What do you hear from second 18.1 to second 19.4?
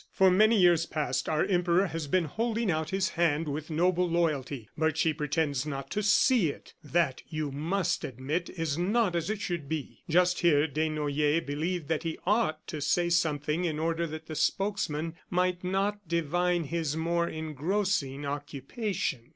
occupation.